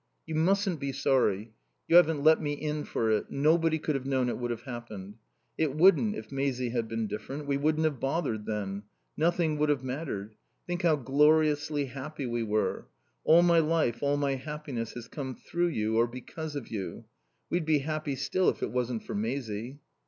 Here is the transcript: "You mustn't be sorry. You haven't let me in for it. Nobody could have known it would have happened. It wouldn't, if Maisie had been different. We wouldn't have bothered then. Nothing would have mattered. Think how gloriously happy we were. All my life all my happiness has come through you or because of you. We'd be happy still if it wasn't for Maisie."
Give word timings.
"You 0.25 0.33
mustn't 0.33 0.79
be 0.79 0.93
sorry. 0.93 1.53
You 1.87 1.95
haven't 1.95 2.23
let 2.23 2.41
me 2.41 2.53
in 2.53 2.85
for 2.85 3.11
it. 3.11 3.29
Nobody 3.29 3.77
could 3.77 3.93
have 3.93 4.07
known 4.07 4.29
it 4.29 4.37
would 4.39 4.49
have 4.49 4.63
happened. 4.63 5.17
It 5.59 5.75
wouldn't, 5.75 6.15
if 6.15 6.31
Maisie 6.31 6.71
had 6.71 6.87
been 6.87 7.05
different. 7.05 7.45
We 7.45 7.57
wouldn't 7.57 7.83
have 7.85 7.99
bothered 7.99 8.47
then. 8.47 8.81
Nothing 9.15 9.59
would 9.59 9.69
have 9.69 9.83
mattered. 9.83 10.33
Think 10.65 10.81
how 10.81 10.95
gloriously 10.95 11.85
happy 11.85 12.25
we 12.25 12.41
were. 12.41 12.87
All 13.25 13.43
my 13.43 13.59
life 13.59 14.01
all 14.01 14.17
my 14.17 14.33
happiness 14.37 14.93
has 14.93 15.07
come 15.07 15.35
through 15.35 15.67
you 15.67 15.97
or 15.97 16.07
because 16.07 16.55
of 16.55 16.69
you. 16.69 17.05
We'd 17.51 17.63
be 17.65 17.77
happy 17.77 18.15
still 18.15 18.49
if 18.49 18.63
it 18.63 18.71
wasn't 18.71 19.03
for 19.03 19.13
Maisie." 19.13 19.81